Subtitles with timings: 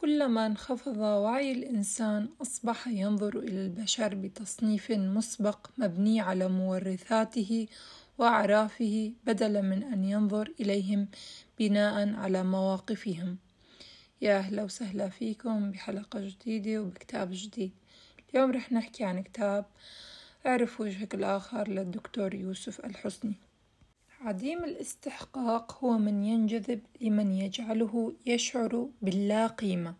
[0.00, 7.66] كلما انخفض وعي الإنسان أصبح ينظر إلى البشر بتصنيف مسبق مبني على مورثاته
[8.18, 11.08] وأعرافه بدلا من أن ينظر إليهم
[11.58, 13.38] بناء على مواقفهم.
[14.22, 17.72] يا أهلا وسهلا فيكم بحلقة جديدة وبكتاب جديد.
[18.30, 19.64] اليوم رح نحكي عن كتاب
[20.46, 23.49] أعرف وجهك الآخر للدكتور يوسف الحسني.
[24.20, 29.94] عديم الاستحقاق هو من ينجذب لمن يجعله يشعر باللا قيمة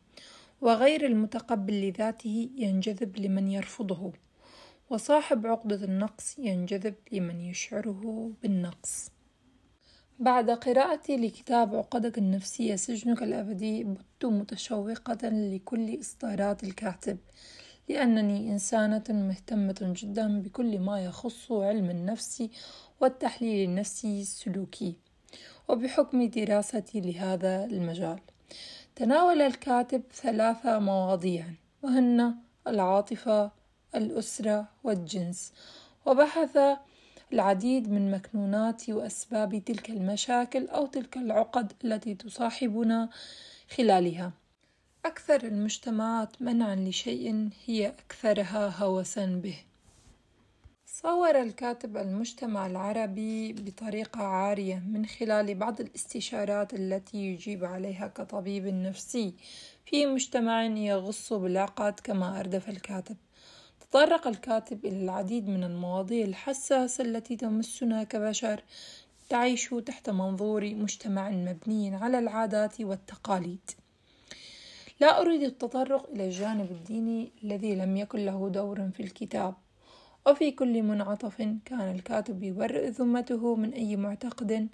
[0.60, 4.12] وغير المتقبل لذاته ينجذب لمن يرفضه
[4.90, 9.10] وصاحب عقدة النقص ينجذب لمن يشعره بالنقص.
[10.18, 17.18] بعد قراءتي لكتاب عقدك النفسية سجنك الأبدي بت متشوقة لكل إصدارات الكاتب.
[17.90, 22.48] لأنني إنسانة مهتمة جدا بكل ما يخص علم النفس
[23.00, 24.94] والتحليل النفسي السلوكي
[25.68, 28.20] وبحكم دراستي لهذا المجال.
[28.96, 31.44] تناول الكاتب ثلاث مواضيع
[31.82, 32.34] وهن
[32.66, 33.50] العاطفة
[33.94, 35.52] الأسرة والجنس
[36.06, 36.58] وبحث
[37.32, 43.08] العديد من مكنونات وأسباب تلك المشاكل أو تلك العقد التي تصاحبنا
[43.76, 44.39] خلالها.
[45.04, 49.58] أكثر المجتمعات منعا لشيء هي أكثرها هوسا به.
[50.86, 59.34] صور الكاتب المجتمع العربي بطريقة عارية من خلال بعض الاستشارات التي يجيب عليها كطبيب نفسي
[59.86, 63.16] في مجتمع يغص بالعقد كما أردف الكاتب.
[63.80, 68.62] تطرق الكاتب إلى العديد من المواضيع الحساسة التي تمسنا كبشر
[69.28, 73.70] تعيش تحت منظور مجتمع مبني على العادات والتقاليد.
[75.00, 79.54] لا أريد التطرق إلى الجانب الديني الذي لم يكن له دور في الكتاب
[80.26, 84.68] وفي كل منعطف كان الكاتب يبرئ ذمته من أي معتقد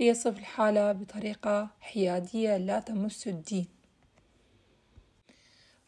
[0.00, 3.66] ليصف الحالة بطريقة حيادية لا تمس الدين.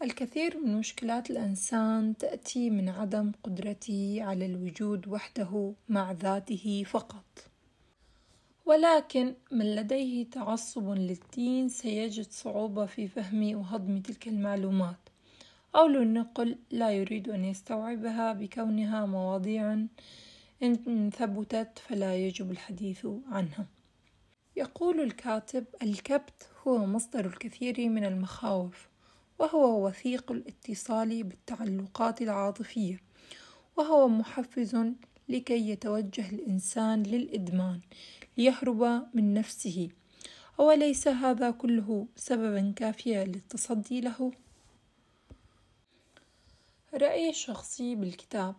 [0.03, 7.53] الكثير من مشكلات الإنسان تأتي من عدم قدرته على الوجود وحده مع ذاته فقط.
[8.66, 15.08] ولكن من لديه تعصب للدين سيجد صعوبة في فهم وهضم تلك المعلومات.
[15.76, 19.86] أو لنقل لا يريد أن يستوعبها بكونها مواضيع
[20.62, 23.66] إن ثبتت فلا يجب الحديث عنها.
[24.56, 28.88] يقول الكاتب الكبت هو مصدر الكثير من المخاوف
[29.38, 33.00] وهو وثيق الاتصال بالتعلقات العاطفية
[33.76, 34.76] وهو محفز
[35.29, 37.81] لكي يتوجه الإنسان للإدمان
[38.39, 39.89] ليهرب من نفسه.
[40.61, 44.33] أوليس هذا كله سببا كافيا للتصدي له؟
[46.95, 48.55] رأيي الشخصي بالكتاب.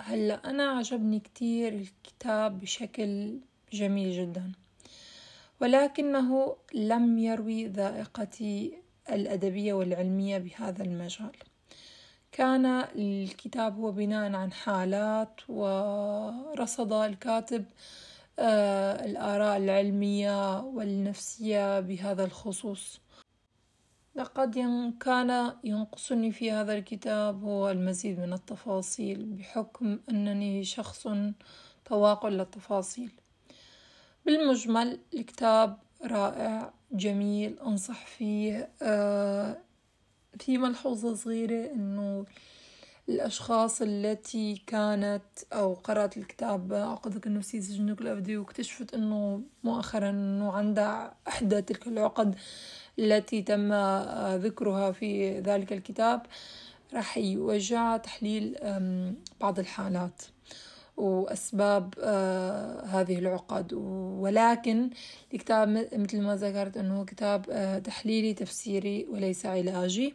[0.00, 3.38] هلأ أنا عجبني كتير الكتاب بشكل
[3.72, 4.52] جميل جدا
[5.60, 8.78] ولكنه لم يروي ذائقتي
[9.10, 11.36] الأدبية والعلمية بهذا المجال.
[12.32, 12.66] كان
[12.96, 17.64] الكتاب هو بناء عن حالات ورصد الكاتب
[18.38, 23.00] آه، الآراء العلمية والنفسية بهذا الخصوص.
[24.14, 24.54] لقد
[25.00, 31.08] كان ينقصني في هذا الكتاب هو المزيد من التفاصيل بحكم أنني شخص
[31.84, 33.12] طواق للتفاصيل.
[34.26, 39.56] بالمجمل الكتاب رائع جميل أنصح فيه آه،
[40.38, 42.24] في ملحوظة صغيرة إنه
[43.08, 45.22] الأشخاص التي كانت
[45.52, 52.34] أو قرأت الكتاب عقدك النفسي سجنك الأبدي واكتشفت إنه مؤخرا إنه عندها إحدى تلك العقد
[52.98, 53.72] التي تم
[54.36, 56.26] ذكرها في ذلك الكتاب
[56.94, 58.56] راح يوجع تحليل
[59.40, 60.22] بعض الحالات.
[61.02, 63.72] وأسباب آه، هذه العقد.
[64.22, 64.90] ولكن
[65.34, 70.14] الكتاب مثل ما ذكرت أنه كتاب آه، تحليلي تفسيري وليس علاجي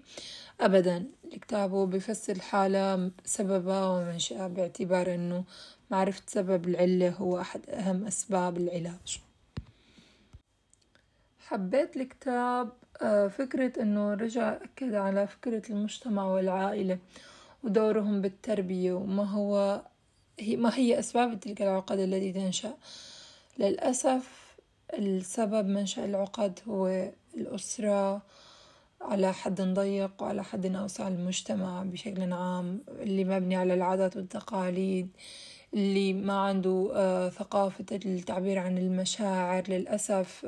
[0.62, 1.06] أبدا.
[1.34, 5.44] الكتاب هو بيفسر الحالة سببها ومنشأها باعتبار أنه
[5.92, 9.22] معرفة سبب العلة هو أحد أهم أسباب العلاج.
[11.40, 12.70] حبيت الكتاب
[13.02, 16.98] آه، فكرة أنه رجع أكد على فكرة المجتمع والعائلة
[17.64, 19.82] ودورهم بالتربية وما هو
[20.42, 22.74] ما هي أسباب تلك العقد التي تنشأ؟
[23.60, 24.56] للأسف
[24.94, 28.22] السبب منشأ العقد هو الأسرة
[29.02, 35.10] على حد ضيق وعلى حد أوسع المجتمع بشكل عام اللي مبني على العادات والتقاليد
[35.74, 39.64] اللي ما عنده آه، ثقافة التعبير عن المشاعر.
[39.70, 40.46] للأسف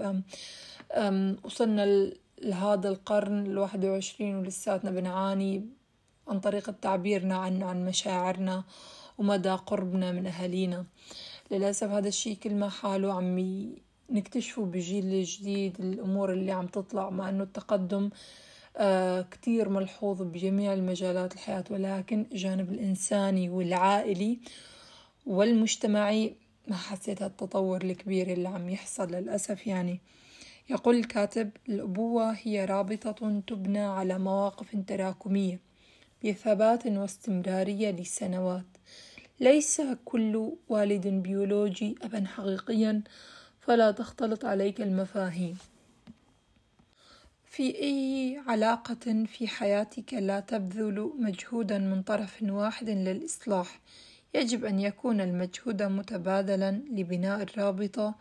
[1.44, 2.12] وصلنا
[2.42, 5.66] لهذا القرن الواحد وعشرين ولساتنا بنعاني
[6.28, 8.64] عن طريقة تعبيرنا عن عن مشاعرنا.
[9.20, 10.86] ومدى قربنا من أهالينا.
[11.52, 13.40] للأسف هذا الشي كل ما حاله عم
[14.10, 18.10] نكتشفه بالجيل الجديد الأمور اللي عم تطلع مع أنه التقدم
[18.78, 21.64] آه كتير ملحوظ بجميع المجالات الحياة.
[21.70, 24.40] ولكن الجانب الإنساني والعائلي
[25.26, 26.36] والمجتمعي
[26.68, 29.68] ما حسيت هالتطور الكبير اللي عم يحصل للأسف.
[29.68, 30.00] يعني
[30.70, 35.60] يقول الكاتب الأبوة هي رابطة تبنى على مواقف تراكمية
[36.26, 38.66] بثبات واستمرارية لسنوات.
[39.40, 43.04] ليس كل والد بيولوجي أبا حقيقيا
[43.60, 45.58] فلا تختلط عليك المفاهيم.
[47.46, 53.80] في أي علاقة في حياتك لا تبذل مجهودا من طرف واحد للإصلاح.
[54.34, 58.16] يجب أن يكون المجهود متبادلا لبناء الرابطة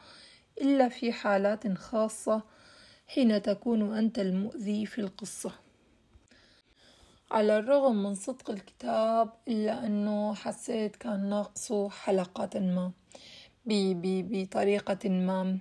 [0.60, 2.42] إلا في حالات خاصة
[3.06, 5.67] حين تكون أنت المؤذي في القصة.
[7.30, 12.92] على الرغم من صدق الكتاب إلا أنه حسيت كان ناقصه حلقات ما
[13.66, 15.58] بطريقة ما.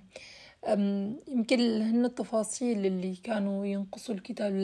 [1.28, 4.54] يمكن هن التفاصيل اللي كانوا ينقصوا الكتاب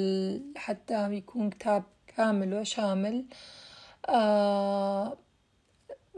[0.57, 1.85] حتى يكون كتاب
[2.17, 3.25] كامل وشامل.
[4.09, 5.17] آه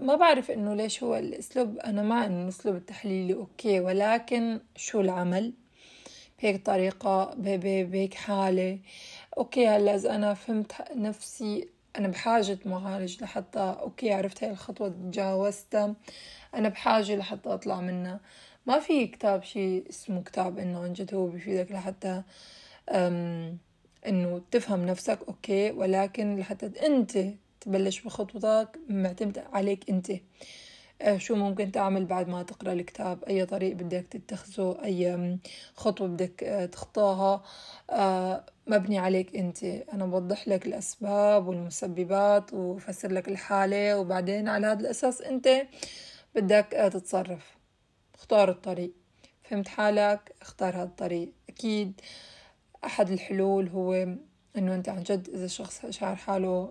[0.00, 1.78] ما بعرف إنه ليش هو الأسلوب.
[1.78, 5.52] أنا مع إنه الأسلوب التحليلي okay ولكن شو العمل؟
[6.42, 8.78] بهيك طريقة بهيك حالة.
[9.38, 11.68] okay هلأ إذا أنا فهمت نفسي
[11.98, 15.94] أنا بحاجة معالج لحتى okay عرفت هاي الخطوة تجاوزتها
[16.54, 18.20] أنا بحاجة لحتى أطلع منها.
[18.66, 22.22] ما في كتاب شي اسمه كتاب إنه عن جد هو بيفيدك لحتى
[24.06, 27.18] إنه تفهم نفسك أوكي ولكن لحتى أنت
[27.60, 30.12] تبلش بخطوتك معتمد عليك أنت.
[31.16, 35.38] شو ممكن تعمل بعد ما تقرأ الكتاب؟ أي طريق بدك تتخذه؟ أي
[35.74, 37.42] خطوة بدك آه، تخطاها؟
[37.90, 39.64] آه، مبني عليك أنت.
[39.64, 45.48] أنا بوضح لك الأسباب والمسببات وفسر لك الحالة وبعدين على هذا الأساس أنت
[46.34, 47.56] بدك تتصرف.
[48.14, 48.92] اختار الطريق.
[49.42, 51.32] فهمت حالك؟ اختار هذا الطريق.
[51.48, 52.00] أكيد
[52.84, 53.94] أحد الحلول هو
[54.58, 56.70] إنه أنت عن جد إذا شخص شعر حاله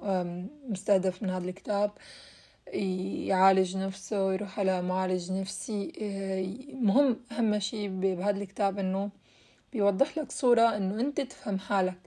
[0.70, 1.92] مستهدف من هذا الكتاب
[2.74, 9.10] يعالج نفسه يروح على معالج نفسي آه، مهم أهم شي بهذا الكتاب إنه
[9.74, 11.98] بيوضح لك صورة إنه أنت تفهم حالك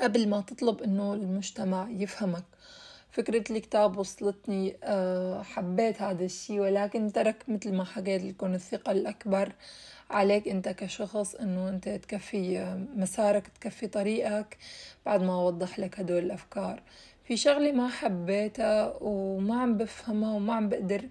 [0.00, 2.44] قبل ما تطلب إنه المجتمع يفهمك.
[3.10, 9.52] فكرة الكتاب وصلتني آه، حبيت هذا الشي ولكن ترك مثل ما حكيت لكم الثقة الأكبر
[10.10, 14.58] عليك أنت كشخص إنه أنت تكفي آه، مسارك تكفي طريقك
[15.06, 16.82] بعد ما أوضح لك هدول الأفكار.
[17.24, 21.08] في شغلة ما حبيتها وما عم بفهمها وما عم بقدر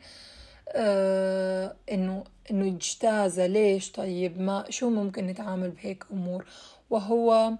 [0.70, 6.46] آه انه إنه يجتازها ليش؟ طيب ما شو ممكن نتعامل بهيك أمور؟
[6.90, 7.54] وهو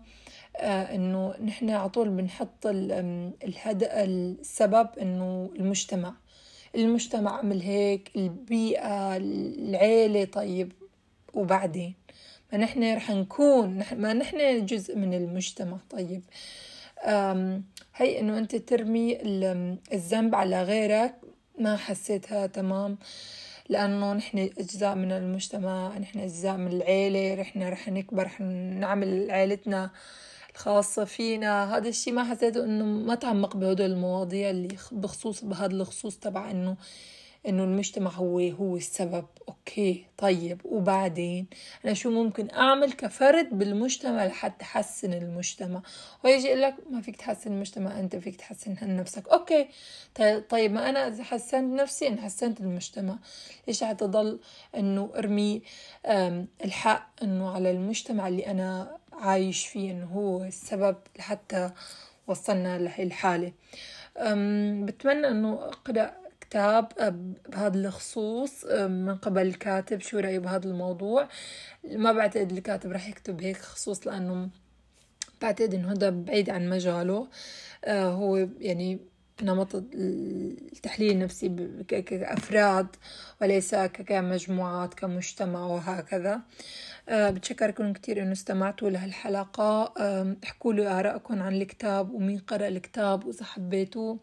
[0.58, 6.14] آه إنه نحن على طول بنحط الهدف السبب إنه المجتمع.
[6.76, 10.72] المجتمع عمل هيك البيئة العيلة طيب
[11.34, 11.94] وبعدين؟
[12.52, 16.24] ما نحن رح نكون ما نحن جزء من المجتمع طيب.
[17.96, 19.18] هي إنه أنت ترمي
[19.94, 21.16] الذنب على غيرك.
[21.60, 22.98] ما حسيتها تمام.
[23.70, 29.90] لأنه نحن أجزاء من المجتمع نحن أجزاء من العيلة رحنا رح نكبر رح نعمل عيلتنا
[30.56, 31.78] الخاصة فينا.
[31.78, 36.78] هذا الشي ما حسيته إنه ما تعمق بهدول المواضيع اللي بخصوص بهذا الخصوص تبع إنه
[37.48, 39.26] إنه المجتمع هو هو السبب.
[39.48, 40.62] okay طيب.
[40.66, 41.48] وبعدين؟
[41.86, 45.82] أنا شو ممكن أعمل كفرد بالمجتمع لحتى احسن المجتمع؟
[46.24, 49.68] ويجي يقول لك ما فيك تحسن المجتمع أنت فيك تحسن نفسك okay.
[50.50, 53.16] طيب ما أنا إذا حسنت نفسي أنا حسنت المجتمع.
[53.68, 54.40] ليش حتى ضل
[54.78, 55.62] إنه أرمي
[56.66, 61.70] الحق إنه على المجتمع اللي أنا عايش فيه إنه هو السبب لحتى
[62.28, 63.52] وصلنا لهي الحالة؟
[64.86, 66.23] بتمنى إنه أقرأ
[66.54, 66.88] كتاب
[67.50, 71.30] بهذا الخصوص من قبل الكاتب شو رأيه بهذا الموضوع.
[71.84, 74.50] ما بعتقد الكاتب راح يكتب هيك خصوص لأنه
[75.42, 77.28] بعتقد إنه هذا بعيد عن مجاله.
[77.86, 79.00] آه، هو يعني
[79.44, 81.50] نمط التحليل النفسي
[81.88, 82.88] كأفراد
[83.42, 86.42] وليس كمجموعات كمجتمع وهكذا.
[87.12, 89.94] بتشكركم كتير إنه استمعتوا لهالحلقة.
[90.44, 94.20] احكوا لي آرائكم عن الكتاب ومين قرأ الكتاب وإذا حبيتوه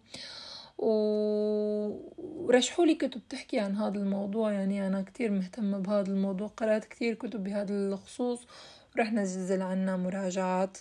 [2.50, 4.52] ورشحوا لي كتب تحكي عن هذا الموضوع.
[4.52, 6.48] يعني أنا كتير مهتمة بهذا الموضوع.
[6.48, 8.46] قرأت كتير كتب بهذا الخصوص.
[8.96, 10.78] ورح نزل عنا مراجعات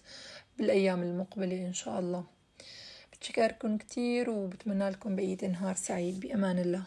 [0.57, 2.23] بالأيام المقبلة إن شاء الله.
[3.13, 6.19] بتشكركم كتير وبتمنى لكم بقية نهار سعيد.
[6.19, 6.83] بأمان الله.